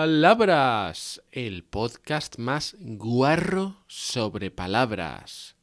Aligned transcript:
Palabras, 0.00 1.20
el 1.32 1.64
podcast 1.64 2.38
más 2.38 2.74
guarro 2.80 3.76
sobre 3.86 4.50
palabras. 4.50 5.54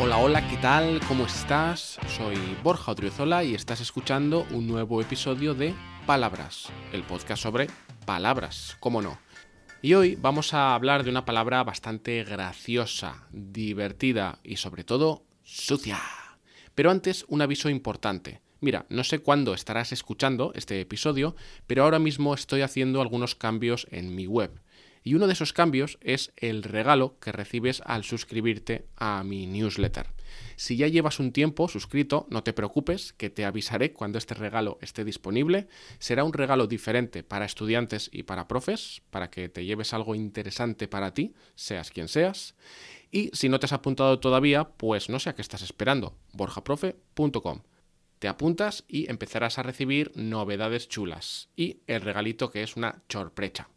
Hola, 0.00 0.16
hola, 0.16 0.48
¿qué 0.48 0.56
tal? 0.62 0.98
¿Cómo 1.06 1.26
estás? 1.26 1.98
Soy 2.16 2.38
Borja 2.62 2.92
Odriozola 2.92 3.44
y 3.44 3.54
estás 3.54 3.82
escuchando 3.82 4.46
un 4.52 4.66
nuevo 4.66 5.02
episodio 5.02 5.52
de 5.52 5.74
Palabras, 6.06 6.70
el 6.90 7.02
podcast 7.02 7.42
sobre 7.42 7.66
palabras, 8.06 8.78
¿cómo 8.80 9.02
no? 9.02 9.25
Y 9.82 9.94
hoy 9.94 10.16
vamos 10.16 10.54
a 10.54 10.74
hablar 10.74 11.04
de 11.04 11.10
una 11.10 11.26
palabra 11.26 11.62
bastante 11.62 12.24
graciosa, 12.24 13.26
divertida 13.30 14.40
y 14.42 14.56
sobre 14.56 14.84
todo 14.84 15.24
sucia. 15.44 16.00
Pero 16.74 16.90
antes, 16.90 17.24
un 17.28 17.42
aviso 17.42 17.68
importante. 17.68 18.40
Mira, 18.60 18.86
no 18.88 19.04
sé 19.04 19.18
cuándo 19.18 19.52
estarás 19.52 19.92
escuchando 19.92 20.52
este 20.54 20.80
episodio, 20.80 21.36
pero 21.66 21.84
ahora 21.84 21.98
mismo 21.98 22.34
estoy 22.34 22.62
haciendo 22.62 23.02
algunos 23.02 23.34
cambios 23.34 23.86
en 23.90 24.14
mi 24.14 24.26
web. 24.26 24.60
Y 25.04 25.14
uno 25.14 25.26
de 25.26 25.34
esos 25.34 25.52
cambios 25.52 25.98
es 26.00 26.32
el 26.36 26.62
regalo 26.62 27.18
que 27.20 27.32
recibes 27.32 27.82
al 27.84 28.02
suscribirte 28.02 28.86
a 28.96 29.22
mi 29.24 29.46
newsletter. 29.46 30.15
Si 30.56 30.76
ya 30.76 30.88
llevas 30.88 31.20
un 31.20 31.32
tiempo 31.32 31.68
suscrito, 31.68 32.26
no 32.30 32.42
te 32.42 32.52
preocupes, 32.52 33.12
que 33.12 33.30
te 33.30 33.44
avisaré 33.44 33.92
cuando 33.92 34.18
este 34.18 34.34
regalo 34.34 34.78
esté 34.80 35.04
disponible. 35.04 35.68
Será 35.98 36.24
un 36.24 36.32
regalo 36.32 36.66
diferente 36.66 37.22
para 37.22 37.44
estudiantes 37.44 38.10
y 38.12 38.24
para 38.24 38.48
profes, 38.48 39.02
para 39.10 39.30
que 39.30 39.48
te 39.48 39.64
lleves 39.64 39.92
algo 39.92 40.14
interesante 40.14 40.88
para 40.88 41.14
ti, 41.14 41.34
seas 41.54 41.90
quien 41.90 42.08
seas. 42.08 42.54
Y 43.10 43.30
si 43.32 43.48
no 43.48 43.60
te 43.60 43.66
has 43.66 43.72
apuntado 43.72 44.18
todavía, 44.18 44.64
pues 44.64 45.08
no 45.08 45.18
sé 45.18 45.30
a 45.30 45.34
qué 45.34 45.42
estás 45.42 45.62
esperando, 45.62 46.16
borjaprofe.com. 46.32 47.62
Te 48.18 48.28
apuntas 48.28 48.84
y 48.88 49.10
empezarás 49.10 49.58
a 49.58 49.62
recibir 49.62 50.10
novedades 50.14 50.88
chulas 50.88 51.50
y 51.54 51.80
el 51.86 52.00
regalito 52.00 52.50
que 52.50 52.62
es 52.62 52.76
una 52.76 53.02
chorprecha. 53.08 53.68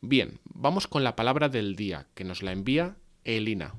Bien, 0.00 0.38
vamos 0.44 0.86
con 0.86 1.02
la 1.02 1.16
palabra 1.16 1.48
del 1.48 1.76
día 1.76 2.06
que 2.14 2.24
nos 2.24 2.42
la 2.42 2.52
envía 2.52 2.96
Elina. 3.24 3.74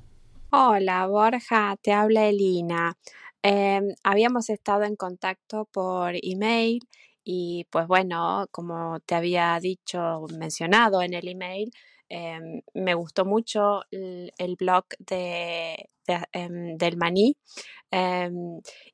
Hola 0.52 1.06
Borja, 1.08 1.76
te 1.82 1.92
habla 1.92 2.26
Elina. 2.28 2.96
Em, 3.42 3.94
habíamos 4.04 4.48
estado 4.48 4.84
en 4.84 4.94
contacto 4.96 5.64
por 5.72 6.12
email 6.22 6.80
y 7.24 7.66
pues 7.70 7.86
bueno, 7.88 8.46
como 8.52 9.00
te 9.00 9.14
había 9.16 9.58
dicho, 9.60 10.26
mencionado 10.38 11.02
en 11.02 11.14
el 11.14 11.26
email, 11.28 11.70
em, 12.08 12.62
me 12.74 12.94
gustó 12.94 13.24
mucho 13.24 13.82
el, 13.90 14.56
blog 14.56 14.84
de, 15.00 15.90
em, 16.32 16.76
del 16.78 16.96
maní 16.96 17.36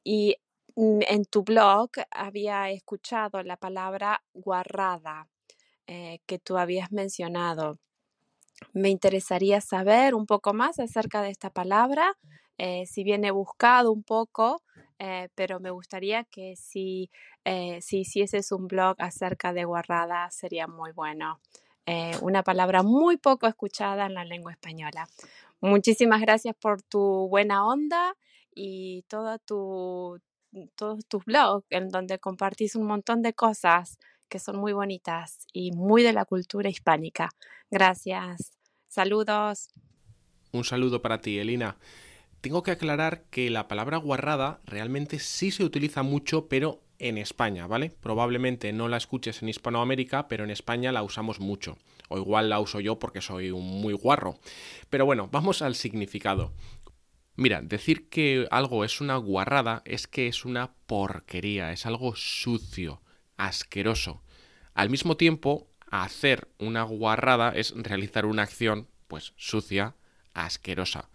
y 0.04 0.36
mm, 0.76 1.00
en 1.08 1.24
tu 1.26 1.42
blog 1.44 1.90
había 2.10 2.70
escuchado 2.70 3.42
la 3.42 3.56
palabra 3.58 4.22
guarrada. 4.34 5.28
Eh, 5.88 6.20
que 6.26 6.38
tú 6.38 6.58
habías 6.58 6.92
mencionado. 6.92 7.78
Me 8.72 8.88
interesaría 8.88 9.60
saber 9.60 10.14
un 10.14 10.26
poco 10.26 10.54
más 10.54 10.78
acerca 10.78 11.22
de 11.22 11.30
esta 11.30 11.50
palabra, 11.50 12.16
eh, 12.58 12.86
si 12.86 13.04
bien 13.04 13.24
he 13.24 13.30
buscado 13.30 13.92
un 13.92 14.02
poco, 14.02 14.62
eh, 14.98 15.28
pero 15.34 15.58
me 15.60 15.70
gustaría 15.70 16.24
que 16.24 16.54
si, 16.56 17.10
si 17.80 18.00
hicieses 18.00 18.52
un 18.52 18.68
blog 18.68 18.94
acerca 18.98 19.52
de 19.52 19.64
guarrada 19.64 20.30
sería 20.30 20.66
muy 20.66 20.92
bueno. 20.92 21.40
una 22.20 22.42
palabra 22.44 22.82
muy 22.84 23.16
poco 23.16 23.48
escuchada 23.48 24.06
en 24.06 24.14
la 24.14 24.24
lengua 24.24 24.52
española. 24.52 25.08
Muchísimas 25.60 26.20
gracias 26.20 26.54
por 26.56 26.82
tu 26.82 27.28
buena 27.28 27.66
onda 27.66 28.16
y 28.54 29.02
todo 29.08 29.38
tu, 29.38 30.20
todos 30.74 31.06
tus 31.06 31.24
blogs 31.24 31.66
en 31.70 31.88
donde 31.88 32.18
compartís 32.18 32.76
un 32.76 32.86
montón 32.86 33.22
de 33.22 33.32
cosas 33.32 33.98
que 34.32 34.38
son 34.38 34.56
muy 34.56 34.72
bonitas 34.72 35.46
y 35.52 35.72
muy 35.72 36.02
de 36.02 36.14
la 36.14 36.24
cultura 36.24 36.70
hispánica. 36.70 37.28
Gracias. 37.70 38.52
Saludos. 38.88 39.68
Un 40.52 40.64
saludo 40.64 41.02
para 41.02 41.20
ti, 41.20 41.38
Elina. 41.38 41.76
Tengo 42.40 42.62
que 42.62 42.70
aclarar 42.70 43.24
que 43.24 43.50
la 43.50 43.68
palabra 43.68 43.98
guarrada 43.98 44.60
realmente 44.64 45.18
sí 45.18 45.50
se 45.50 45.64
utiliza 45.64 46.02
mucho, 46.02 46.48
pero 46.48 46.80
en 46.98 47.18
España, 47.18 47.66
¿vale? 47.66 47.90
Probablemente 48.00 48.72
no 48.72 48.88
la 48.88 48.96
escuches 48.96 49.42
en 49.42 49.50
Hispanoamérica, 49.50 50.28
pero 50.28 50.44
en 50.44 50.50
España 50.50 50.92
la 50.92 51.02
usamos 51.02 51.38
mucho. 51.38 51.76
O 52.08 52.16
igual 52.16 52.48
la 52.48 52.58
uso 52.58 52.80
yo 52.80 52.98
porque 52.98 53.20
soy 53.20 53.50
un 53.50 53.82
muy 53.82 53.92
guarro. 53.92 54.38
Pero 54.88 55.04
bueno, 55.04 55.28
vamos 55.30 55.60
al 55.60 55.74
significado. 55.74 56.54
Mira, 57.36 57.60
decir 57.60 58.08
que 58.08 58.48
algo 58.50 58.82
es 58.82 59.02
una 59.02 59.16
guarrada 59.16 59.82
es 59.84 60.06
que 60.06 60.26
es 60.26 60.46
una 60.46 60.72
porquería, 60.86 61.72
es 61.72 61.84
algo 61.84 62.14
sucio, 62.16 63.01
asqueroso. 63.46 64.22
Al 64.74 64.90
mismo 64.90 65.16
tiempo, 65.16 65.68
hacer 65.90 66.48
una 66.58 66.82
guarrada 66.82 67.52
es 67.54 67.74
realizar 67.76 68.26
una 68.26 68.42
acción, 68.42 68.88
pues, 69.08 69.34
sucia, 69.36 69.94
asquerosa. 70.32 71.10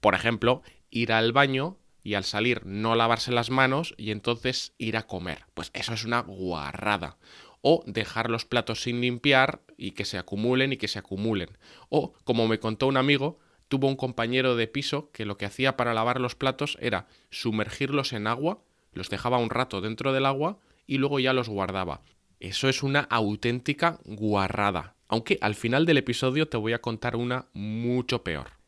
Por 0.00 0.14
ejemplo, 0.14 0.62
ir 0.90 1.12
al 1.12 1.32
baño 1.32 1.78
y 2.02 2.14
al 2.14 2.24
salir 2.24 2.64
no 2.64 2.94
lavarse 2.94 3.32
las 3.32 3.50
manos 3.50 3.94
y 3.96 4.10
entonces 4.10 4.72
ir 4.78 4.96
a 4.96 5.06
comer. 5.06 5.44
Pues 5.54 5.70
eso 5.74 5.92
es 5.92 6.04
una 6.04 6.20
guarrada. 6.20 7.18
O 7.62 7.82
dejar 7.86 8.30
los 8.30 8.46
platos 8.46 8.82
sin 8.82 9.00
limpiar 9.00 9.60
y 9.76 9.90
que 9.92 10.04
se 10.04 10.16
acumulen 10.16 10.72
y 10.72 10.76
que 10.76 10.88
se 10.88 10.98
acumulen. 10.98 11.58
O, 11.90 12.14
como 12.24 12.48
me 12.48 12.58
contó 12.58 12.86
un 12.86 12.96
amigo, 12.96 13.38
tuvo 13.68 13.88
un 13.88 13.96
compañero 13.96 14.56
de 14.56 14.66
piso 14.66 15.10
que 15.12 15.26
lo 15.26 15.36
que 15.36 15.44
hacía 15.44 15.76
para 15.76 15.92
lavar 15.92 16.20
los 16.20 16.34
platos 16.34 16.78
era 16.80 17.06
sumergirlos 17.30 18.12
en 18.14 18.26
agua, 18.26 18.62
los 18.92 19.10
dejaba 19.10 19.38
un 19.38 19.50
rato 19.50 19.80
dentro 19.80 20.12
del 20.12 20.26
agua 20.26 20.58
y 20.90 20.98
luego 20.98 21.20
ya 21.20 21.32
los 21.32 21.48
guardaba. 21.48 22.02
Eso 22.40 22.68
es 22.68 22.82
una 22.82 22.98
auténtica 23.02 24.00
guarrada. 24.04 24.96
Aunque 25.06 25.38
al 25.40 25.54
final 25.54 25.86
del 25.86 25.98
episodio 25.98 26.48
te 26.48 26.56
voy 26.56 26.72
a 26.72 26.80
contar 26.80 27.14
una 27.14 27.46
mucho 27.52 28.24
peor. 28.24 28.58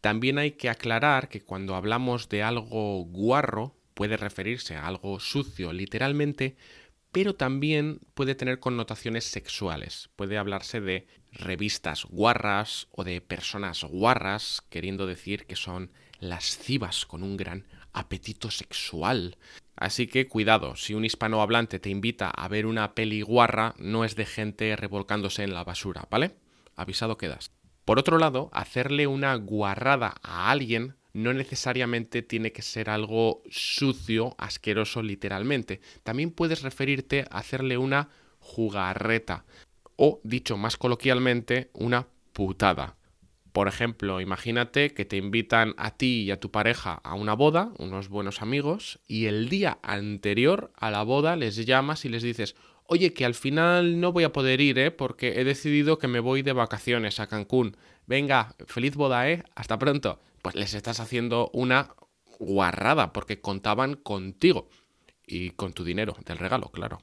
También 0.00 0.38
hay 0.38 0.52
que 0.52 0.70
aclarar 0.70 1.28
que 1.28 1.40
cuando 1.40 1.76
hablamos 1.76 2.28
de 2.28 2.42
algo 2.42 3.04
guarro 3.04 3.76
puede 3.94 4.16
referirse 4.16 4.74
a 4.74 4.88
algo 4.88 5.20
sucio 5.20 5.72
literalmente, 5.72 6.56
pero 7.12 7.34
también 7.34 8.00
puede 8.14 8.34
tener 8.34 8.60
connotaciones 8.60 9.24
sexuales. 9.24 10.10
Puede 10.16 10.38
hablarse 10.38 10.80
de 10.80 11.06
revistas 11.32 12.04
guarras 12.04 12.88
o 12.90 13.04
de 13.04 13.20
personas 13.20 13.84
guarras, 13.84 14.62
queriendo 14.68 15.06
decir 15.06 15.46
que 15.46 15.56
son 15.56 15.90
lascivas 16.20 17.06
con 17.06 17.22
un 17.22 17.36
gran 17.36 17.66
apetito 17.92 18.50
sexual. 18.50 19.36
Así 19.76 20.08
que 20.08 20.26
cuidado, 20.26 20.76
si 20.76 20.94
un 20.94 21.04
hispanohablante 21.04 21.78
te 21.78 21.90
invita 21.90 22.30
a 22.30 22.48
ver 22.48 22.66
una 22.66 22.94
peli 22.94 23.22
guarra, 23.22 23.74
no 23.78 24.04
es 24.04 24.16
de 24.16 24.26
gente 24.26 24.74
revolcándose 24.76 25.44
en 25.44 25.54
la 25.54 25.64
basura, 25.64 26.06
¿vale? 26.10 26.36
Avisado 26.76 27.16
quedas. 27.16 27.52
Por 27.84 27.98
otro 27.98 28.18
lado, 28.18 28.50
hacerle 28.52 29.06
una 29.06 29.34
guarrada 29.36 30.16
a 30.22 30.50
alguien 30.50 30.97
no 31.12 31.32
necesariamente 31.32 32.22
tiene 32.22 32.52
que 32.52 32.62
ser 32.62 32.90
algo 32.90 33.42
sucio, 33.50 34.34
asqueroso 34.38 35.02
literalmente. 35.02 35.80
También 36.02 36.30
puedes 36.30 36.62
referirte 36.62 37.24
a 37.30 37.38
hacerle 37.38 37.78
una 37.78 38.08
jugarreta 38.38 39.44
o, 39.96 40.20
dicho 40.22 40.56
más 40.56 40.76
coloquialmente, 40.76 41.70
una 41.72 42.06
putada. 42.32 42.96
Por 43.52 43.66
ejemplo, 43.66 44.20
imagínate 44.20 44.94
que 44.94 45.04
te 45.04 45.16
invitan 45.16 45.74
a 45.78 45.96
ti 45.96 46.22
y 46.22 46.30
a 46.30 46.38
tu 46.38 46.50
pareja 46.52 47.00
a 47.02 47.14
una 47.14 47.34
boda, 47.34 47.72
unos 47.78 48.08
buenos 48.08 48.40
amigos, 48.42 49.00
y 49.08 49.26
el 49.26 49.48
día 49.48 49.78
anterior 49.82 50.70
a 50.76 50.90
la 50.90 51.02
boda 51.02 51.34
les 51.34 51.56
llamas 51.66 52.04
y 52.04 52.08
les 52.08 52.22
dices, 52.22 52.54
oye, 52.88 53.12
que 53.12 53.24
al 53.24 53.34
final 53.34 54.00
no 54.00 54.12
voy 54.12 54.24
a 54.24 54.32
poder 54.32 54.60
ir, 54.60 54.78
¿eh? 54.78 54.90
Porque 54.90 55.40
he 55.40 55.44
decidido 55.44 55.98
que 55.98 56.08
me 56.08 56.20
voy 56.20 56.42
de 56.42 56.54
vacaciones 56.54 57.20
a 57.20 57.28
Cancún. 57.28 57.76
Venga, 58.06 58.56
feliz 58.66 58.96
boda, 58.96 59.30
¿eh? 59.30 59.44
Hasta 59.54 59.78
pronto. 59.78 60.20
Pues 60.42 60.54
les 60.56 60.74
estás 60.74 60.98
haciendo 60.98 61.50
una 61.52 61.94
guarrada 62.38 63.12
porque 63.12 63.40
contaban 63.40 63.94
contigo 63.94 64.70
y 65.26 65.50
con 65.50 65.74
tu 65.74 65.84
dinero 65.84 66.16
del 66.24 66.38
regalo, 66.38 66.70
claro. 66.70 67.02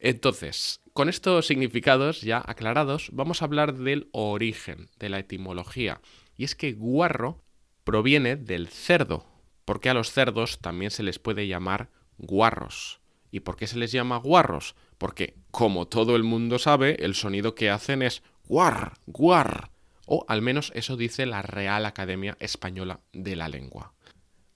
Entonces, 0.00 0.80
con 0.92 1.08
estos 1.08 1.46
significados 1.46 2.20
ya 2.22 2.42
aclarados, 2.44 3.10
vamos 3.12 3.40
a 3.40 3.44
hablar 3.44 3.74
del 3.74 4.08
origen, 4.10 4.90
de 4.98 5.08
la 5.08 5.20
etimología. 5.20 6.00
Y 6.36 6.44
es 6.44 6.56
que 6.56 6.72
guarro 6.72 7.44
proviene 7.84 8.34
del 8.34 8.66
cerdo, 8.66 9.24
porque 9.64 9.88
a 9.88 9.94
los 9.94 10.10
cerdos 10.10 10.58
también 10.58 10.90
se 10.90 11.04
les 11.04 11.20
puede 11.20 11.46
llamar 11.46 11.90
guarros. 12.18 13.00
¿Y 13.36 13.40
por 13.40 13.56
qué 13.56 13.66
se 13.66 13.76
les 13.76 13.92
llama 13.92 14.16
guarros? 14.16 14.76
Porque, 14.96 15.34
como 15.50 15.86
todo 15.88 16.16
el 16.16 16.22
mundo 16.22 16.58
sabe, 16.58 17.04
el 17.04 17.14
sonido 17.14 17.54
que 17.54 17.68
hacen 17.68 18.00
es 18.00 18.22
guar, 18.46 18.94
guar. 19.04 19.72
O 20.06 20.24
al 20.26 20.40
menos 20.40 20.72
eso 20.74 20.96
dice 20.96 21.26
la 21.26 21.42
Real 21.42 21.84
Academia 21.84 22.38
Española 22.40 23.00
de 23.12 23.36
la 23.36 23.50
Lengua. 23.50 23.92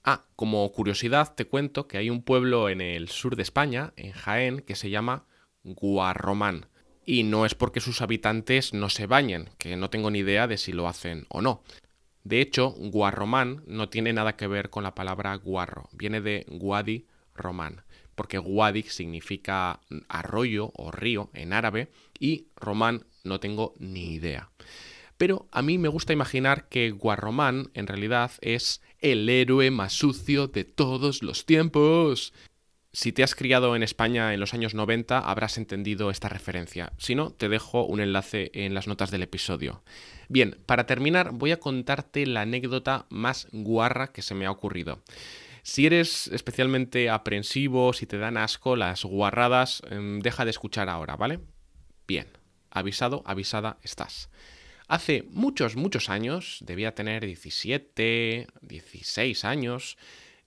Ah, 0.03 0.25
como 0.35 0.67
curiosidad 0.71 1.35
te 1.35 1.45
cuento 1.45 1.87
que 1.87 1.99
hay 1.99 2.09
un 2.09 2.23
pueblo 2.23 2.69
en 2.69 2.81
el 2.81 3.09
sur 3.09 3.35
de 3.35 3.43
España, 3.43 3.93
en 3.97 4.13
Jaén, 4.13 4.61
que 4.61 4.73
se 4.73 4.89
llama 4.89 5.27
Guarromán. 5.63 6.65
Y 7.05 7.21
no 7.21 7.45
es 7.45 7.53
porque 7.53 7.81
sus 7.81 8.01
habitantes 8.01 8.73
no 8.73 8.89
se 8.89 9.05
bañen, 9.05 9.51
que 9.59 9.75
no 9.75 9.91
tengo 9.91 10.09
ni 10.09 10.19
idea 10.19 10.47
de 10.47 10.57
si 10.57 10.71
lo 10.71 10.87
hacen 10.87 11.27
o 11.29 11.43
no. 11.43 11.61
De 12.23 12.41
hecho, 12.41 12.71
guarromán 12.71 13.61
no 13.67 13.89
tiene 13.89 14.11
nada 14.11 14.35
que 14.37 14.47
ver 14.47 14.71
con 14.71 14.81
la 14.81 14.95
palabra 14.95 15.35
guarro, 15.35 15.87
viene 15.91 16.19
de 16.19 16.47
guadi 16.49 17.05
román, 17.35 17.83
porque 18.15 18.37
guadi 18.37 18.83
significa 18.83 19.79
arroyo 20.07 20.71
o 20.75 20.91
río 20.91 21.29
en 21.33 21.53
árabe 21.53 21.91
y 22.19 22.47
román 22.55 23.05
no 23.23 23.39
tengo 23.39 23.73
ni 23.79 24.13
idea. 24.13 24.49
Pero 25.17 25.47
a 25.51 25.61
mí 25.61 25.77
me 25.77 25.87
gusta 25.87 26.13
imaginar 26.13 26.67
que 26.67 26.89
Guarromán 26.89 27.69
en 27.75 27.85
realidad 27.85 28.31
es 28.41 28.81
el 28.99 29.29
héroe 29.29 29.69
más 29.69 29.93
sucio 29.93 30.47
de 30.47 30.63
todos 30.63 31.21
los 31.21 31.45
tiempos. 31.45 32.33
Si 32.93 33.11
te 33.11 33.23
has 33.23 33.35
criado 33.35 33.75
en 33.75 33.83
España 33.83 34.33
en 34.33 34.39
los 34.39 34.53
años 34.53 34.73
90 34.73 35.19
habrás 35.19 35.59
entendido 35.59 36.09
esta 36.09 36.27
referencia. 36.27 36.91
Si 36.97 37.13
no, 37.13 37.29
te 37.29 37.49
dejo 37.49 37.85
un 37.85 38.01
enlace 38.01 38.49
en 38.53 38.73
las 38.73 38.87
notas 38.87 39.11
del 39.11 39.21
episodio. 39.21 39.83
Bien, 40.27 40.57
para 40.65 40.87
terminar 40.87 41.31
voy 41.33 41.51
a 41.51 41.59
contarte 41.59 42.25
la 42.25 42.41
anécdota 42.41 43.05
más 43.09 43.47
guarra 43.51 44.11
que 44.11 44.23
se 44.23 44.33
me 44.33 44.47
ha 44.47 44.51
ocurrido. 44.51 45.03
Si 45.63 45.85
eres 45.85 46.27
especialmente 46.27 47.09
aprensivo, 47.09 47.93
si 47.93 48.05
te 48.05 48.17
dan 48.17 48.37
asco 48.37 48.75
las 48.75 49.05
guarradas, 49.05 49.81
em, 49.89 50.19
deja 50.19 50.43
de 50.43 50.51
escuchar 50.51 50.89
ahora, 50.89 51.15
¿vale? 51.15 51.39
Bien, 52.07 52.27
avisado, 52.71 53.21
avisada 53.25 53.77
estás. 53.83 54.29
Hace 54.87 55.23
muchos, 55.29 55.75
muchos 55.75 56.09
años, 56.09 56.57
debía 56.61 56.95
tener 56.95 57.25
17, 57.25 58.47
16 58.61 59.45
años, 59.45 59.97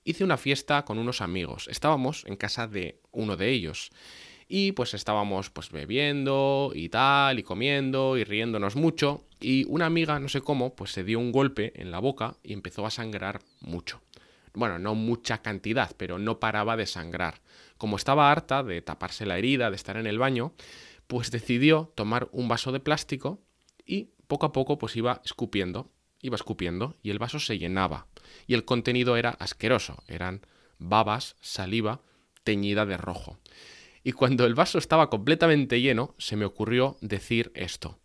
hice 0.05 0.25
una 0.25 0.37
fiesta 0.37 0.85
con 0.85 0.99
unos 0.99 1.21
amigos. 1.21 1.69
Estábamos 1.69 2.25
en 2.27 2.37
casa 2.37 2.67
de 2.67 3.01
uno 3.13 3.37
de 3.37 3.51
ellos. 3.51 3.91
Y 4.47 4.73
pues 4.73 4.93
estábamos 4.93 5.49
pues 5.49 5.71
bebiendo 5.71 6.73
y 6.75 6.91
tal, 6.91 7.39
y 7.39 7.43
comiendo 7.43 8.19
y 8.19 8.25
riéndonos 8.25 8.77
mucho. 8.77 9.25
Y 9.41 9.65
una 9.69 9.87
amiga, 9.87 10.19
no 10.21 10.29
sé 10.29 10.43
cómo, 10.43 10.75
pues 10.75 10.91
se 10.91 11.05
dio 11.05 11.19
un 11.19 11.33
golpe 11.33 11.73
en 11.81 11.91
la 11.91 11.99
boca 11.99 12.37
y 12.43 12.53
empezó 12.53 12.85
a 12.85 12.91
sangrar 12.91 13.41
mucho. 13.61 14.03
Bueno, 14.55 14.79
no 14.79 14.95
mucha 14.95 15.43
cantidad, 15.43 15.95
pero 15.97 16.19
no 16.19 16.39
paraba 16.41 16.77
de 16.77 16.87
sangrar. 16.87 17.43
Como 17.77 17.97
estaba 17.97 18.31
harta 18.31 18.63
de 18.63 18.81
taparse 18.83 19.27
la 19.27 19.37
herida, 19.37 19.71
de 19.71 19.77
estar 19.77 19.97
en 19.97 20.07
el 20.07 20.19
baño, 20.19 20.55
pues 21.07 21.31
decidió 21.31 21.93
tomar 21.95 22.29
un 22.33 22.49
vaso 22.49 22.73
de 22.73 22.81
plástico 22.81 23.43
y 23.85 24.11
poco 24.27 24.47
a 24.47 24.53
poco 24.53 24.79
pues 24.79 24.97
iba 24.97 25.21
escupiendo, 25.25 25.91
iba 26.21 26.37
escupiendo 26.37 26.97
y 27.03 27.11
el 27.11 27.19
vaso 27.19 27.39
se 27.41 27.59
llenaba 27.59 28.07
y 28.47 28.55
el 28.55 28.65
contenido 28.65 29.17
era 29.17 29.31
asqueroso, 29.31 30.03
eran 30.09 30.41
babas, 30.79 31.37
saliva 31.41 32.01
teñida 32.45 32.87
de 32.87 32.97
rojo. 32.97 33.39
Y 34.05 34.13
cuando 34.13 34.47
el 34.47 34.55
vaso 34.55 34.79
estaba 34.79 35.11
completamente 35.11 35.81
lleno, 35.81 36.15
se 36.19 36.37
me 36.37 36.45
ocurrió 36.45 36.97
decir 37.01 37.51
esto. 37.55 37.99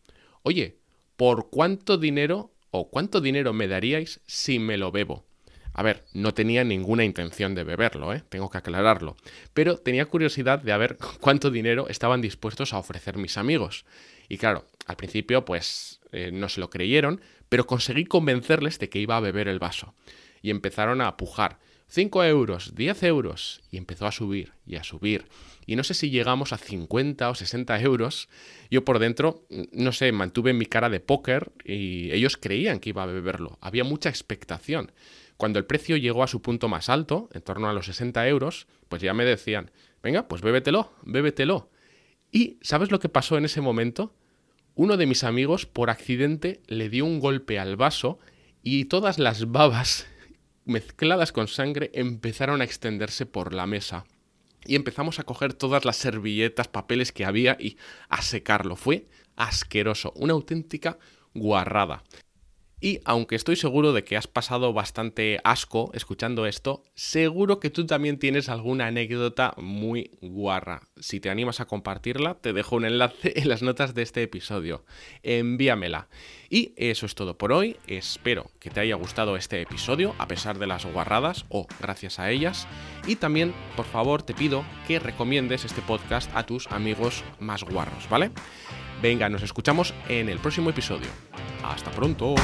Oye, 0.43 0.79
¿por 1.17 1.49
cuánto 1.49 1.97
dinero 1.97 2.53
o 2.71 2.89
cuánto 2.89 3.19
dinero 3.21 3.53
me 3.53 3.67
daríais 3.67 4.21
si 4.25 4.59
me 4.59 4.77
lo 4.77 4.91
bebo? 4.91 5.28
A 5.73 5.83
ver, 5.83 6.03
no 6.13 6.33
tenía 6.33 6.63
ninguna 6.63 7.05
intención 7.05 7.55
de 7.55 7.63
beberlo, 7.63 8.13
¿eh? 8.13 8.23
tengo 8.29 8.49
que 8.49 8.57
aclararlo, 8.57 9.15
pero 9.53 9.77
tenía 9.77 10.05
curiosidad 10.05 10.59
de 10.59 10.77
ver 10.77 10.97
cuánto 11.19 11.51
dinero 11.51 11.87
estaban 11.87 12.21
dispuestos 12.21 12.73
a 12.73 12.79
ofrecer 12.79 13.17
mis 13.17 13.37
amigos. 13.37 13.85
Y 14.27 14.37
claro, 14.37 14.65
al 14.85 14.95
principio 14.95 15.45
pues 15.45 16.01
eh, 16.11 16.31
no 16.31 16.49
se 16.49 16.59
lo 16.59 16.69
creyeron, 16.69 17.21
pero 17.49 17.65
conseguí 17.65 18.05
convencerles 18.05 18.79
de 18.79 18.89
que 18.89 18.99
iba 18.99 19.17
a 19.17 19.21
beber 19.21 19.47
el 19.47 19.59
vaso. 19.59 19.93
Y 20.41 20.51
empezaron 20.51 21.01
a 21.01 21.17
pujar. 21.17 21.59
5 21.89 22.23
euros, 22.23 22.75
10 22.75 23.03
euros. 23.03 23.61
Y 23.71 23.77
empezó 23.77 24.05
a 24.05 24.11
subir 24.11 24.53
y 24.65 24.75
a 24.75 24.83
subir. 24.83 25.25
Y 25.65 25.75
no 25.75 25.83
sé 25.83 25.93
si 25.93 26.09
llegamos 26.09 26.53
a 26.53 26.57
50 26.57 27.29
o 27.29 27.35
60 27.35 27.81
euros. 27.81 28.29
Yo 28.69 28.85
por 28.85 28.99
dentro, 28.99 29.45
no 29.71 29.91
sé, 29.91 30.11
mantuve 30.11 30.53
mi 30.53 30.65
cara 30.65 30.89
de 30.89 30.99
póker 30.99 31.51
y 31.63 32.11
ellos 32.11 32.37
creían 32.37 32.79
que 32.79 32.89
iba 32.89 33.03
a 33.03 33.07
beberlo. 33.07 33.57
Había 33.61 33.83
mucha 33.83 34.09
expectación. 34.09 34.91
Cuando 35.37 35.57
el 35.57 35.65
precio 35.65 35.97
llegó 35.97 36.23
a 36.23 36.27
su 36.27 36.41
punto 36.41 36.67
más 36.67 36.89
alto, 36.89 37.29
en 37.33 37.41
torno 37.41 37.69
a 37.69 37.73
los 37.73 37.85
60 37.87 38.27
euros, 38.27 38.67
pues 38.87 39.01
ya 39.01 39.13
me 39.13 39.25
decían, 39.25 39.71
venga, 40.03 40.27
pues 40.27 40.41
bébetelo, 40.41 40.91
bébetelo. 41.03 41.69
Y 42.31 42.57
¿sabes 42.61 42.91
lo 42.91 42.99
que 42.99 43.09
pasó 43.09 43.37
en 43.37 43.45
ese 43.45 43.61
momento? 43.61 44.13
Uno 44.75 44.95
de 44.97 45.07
mis 45.07 45.23
amigos, 45.23 45.65
por 45.65 45.89
accidente, 45.89 46.61
le 46.67 46.89
dio 46.89 47.05
un 47.05 47.19
golpe 47.19 47.57
al 47.57 47.77
vaso 47.77 48.19
y 48.61 48.85
todas 48.85 49.17
las 49.17 49.51
babas 49.51 50.07
mezcladas 50.69 51.31
con 51.31 51.47
sangre 51.47 51.91
empezaron 51.93 52.61
a 52.61 52.63
extenderse 52.63 53.25
por 53.25 53.53
la 53.53 53.67
mesa. 53.67 54.05
Y 54.65 54.75
empezamos 54.75 55.19
a 55.19 55.23
coger 55.23 55.53
todas 55.53 55.85
las 55.85 55.95
servilletas, 55.95 56.67
papeles 56.67 57.11
que 57.11 57.25
había 57.25 57.57
y 57.59 57.77
a 58.09 58.21
secarlo. 58.21 58.75
Fue 58.75 59.07
asqueroso, 59.35 60.13
una 60.15 60.33
auténtica 60.33 60.97
guarrada. 61.33 62.03
Y 62.81 62.99
aunque 63.03 63.35
estoy 63.35 63.55
seguro 63.55 63.91
de 63.91 64.03
que 64.03 64.15
has 64.15 64.27
pasado 64.27 64.71
bastante 64.71 65.39
asco 65.43 65.91
escuchando 65.93 66.45
esto, 66.45 66.83
seguro 66.95 67.59
que 67.59 67.69
tú 67.69 67.85
también 67.85 68.17
tienes 68.19 68.47
alguna 68.47 68.87
anécdota 68.87 69.53
muy 69.57 70.11
guarra. 70.21 70.87
Si 70.97 71.19
te 71.19 71.29
animas 71.29 71.59
a 71.59 71.65
compartirla, 71.65 72.35
te 72.35 72.53
dejo 72.53 72.77
un 72.77 72.85
enlace 72.85 73.33
en 73.39 73.49
las 73.49 73.61
notas 73.61 73.93
de 73.93 74.03
este 74.03 74.23
episodio. 74.23 74.85
Envíamela. 75.23 76.07
Y 76.49 76.73
eso 76.77 77.05
es 77.05 77.15
todo 77.15 77.37
por 77.37 77.51
hoy. 77.51 77.77
Espero 77.85 78.49
que 78.59 78.69
te 78.69 78.79
haya 78.79 78.95
gustado 78.95 79.35
este 79.35 79.61
episodio, 79.61 80.15
a 80.17 80.27
pesar 80.27 80.57
de 80.57 80.67
las 80.67 80.85
guarradas 80.85 81.45
o 81.49 81.67
gracias 81.81 82.17
a 82.19 82.31
ellas. 82.31 82.67
Y 83.07 83.17
también, 83.17 83.53
por 83.75 83.85
favor, 83.85 84.23
te 84.23 84.33
pido 84.33 84.63
que 84.87 84.99
recomiendes 84.99 85.65
este 85.65 85.81
podcast 85.81 86.31
a 86.33 86.45
tus 86.45 86.67
amigos 86.67 87.23
más 87.39 87.63
guarros, 87.63 88.07
¿vale? 88.09 88.31
Venga, 89.01 89.29
nos 89.29 89.43
escuchamos 89.43 89.93
en 90.07 90.29
el 90.29 90.39
próximo 90.39 90.69
episodio. 90.69 91.07
Hasta 91.63 91.91
pronto. 91.91 92.35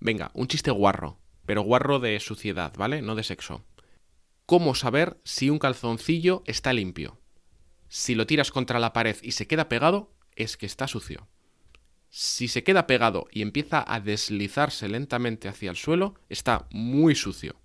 Venga, 0.00 0.30
un 0.32 0.48
chiste 0.48 0.70
guarro, 0.70 1.18
pero 1.44 1.62
guarro 1.62 2.00
de 2.00 2.18
suciedad, 2.20 2.72
¿vale? 2.76 3.02
No 3.02 3.14
de 3.14 3.22
sexo. 3.22 3.64
¿Cómo 4.46 4.74
saber 4.74 5.20
si 5.24 5.50
un 5.50 5.58
calzoncillo 5.58 6.42
está 6.46 6.72
limpio? 6.72 7.20
Si 7.88 8.14
lo 8.14 8.26
tiras 8.26 8.50
contra 8.50 8.78
la 8.78 8.94
pared 8.94 9.16
y 9.22 9.32
se 9.32 9.46
queda 9.46 9.68
pegado, 9.68 10.10
es 10.36 10.56
que 10.56 10.64
está 10.64 10.88
sucio. 10.88 11.28
Si 12.08 12.48
se 12.48 12.64
queda 12.64 12.86
pegado 12.86 13.26
y 13.30 13.42
empieza 13.42 13.84
a 13.86 14.00
deslizarse 14.00 14.88
lentamente 14.88 15.48
hacia 15.48 15.70
el 15.70 15.76
suelo, 15.76 16.14
está 16.28 16.66
muy 16.70 17.14
sucio. 17.14 17.60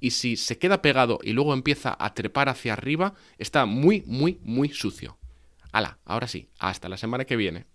Y 0.00 0.10
si 0.10 0.36
se 0.36 0.58
queda 0.58 0.82
pegado 0.82 1.20
y 1.22 1.32
luego 1.32 1.54
empieza 1.54 1.96
a 1.98 2.14
trepar 2.14 2.48
hacia 2.48 2.72
arriba, 2.72 3.14
está 3.38 3.64
muy, 3.64 4.02
muy, 4.06 4.40
muy 4.42 4.70
sucio. 4.70 5.18
Hala, 5.72 5.98
ahora 6.04 6.26
sí, 6.26 6.50
hasta 6.58 6.88
la 6.88 6.96
semana 6.96 7.26
que 7.26 7.36
viene. 7.36 7.66